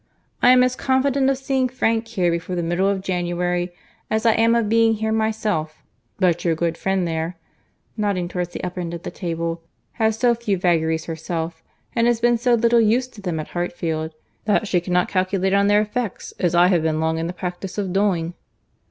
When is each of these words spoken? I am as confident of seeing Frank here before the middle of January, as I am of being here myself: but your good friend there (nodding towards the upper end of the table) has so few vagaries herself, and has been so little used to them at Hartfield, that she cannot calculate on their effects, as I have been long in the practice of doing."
I 0.41 0.49
am 0.49 0.63
as 0.63 0.75
confident 0.75 1.29
of 1.29 1.37
seeing 1.37 1.69
Frank 1.69 2.07
here 2.07 2.31
before 2.31 2.55
the 2.55 2.63
middle 2.63 2.89
of 2.89 3.03
January, 3.03 3.71
as 4.09 4.25
I 4.25 4.31
am 4.33 4.55
of 4.55 4.67
being 4.67 4.95
here 4.95 5.11
myself: 5.11 5.83
but 6.17 6.43
your 6.43 6.55
good 6.55 6.75
friend 6.75 7.07
there 7.07 7.37
(nodding 7.95 8.27
towards 8.27 8.49
the 8.49 8.63
upper 8.63 8.79
end 8.79 8.95
of 8.95 9.03
the 9.03 9.11
table) 9.11 9.61
has 9.91 10.17
so 10.17 10.33
few 10.33 10.57
vagaries 10.57 11.05
herself, 11.05 11.61
and 11.95 12.07
has 12.07 12.19
been 12.19 12.39
so 12.39 12.55
little 12.55 12.81
used 12.81 13.13
to 13.13 13.21
them 13.21 13.39
at 13.39 13.49
Hartfield, 13.49 14.15
that 14.45 14.67
she 14.67 14.81
cannot 14.81 15.07
calculate 15.07 15.53
on 15.53 15.67
their 15.67 15.81
effects, 15.81 16.31
as 16.39 16.55
I 16.55 16.69
have 16.69 16.81
been 16.81 16.99
long 16.99 17.19
in 17.19 17.27
the 17.27 17.31
practice 17.31 17.77
of 17.77 17.93
doing." 17.93 18.33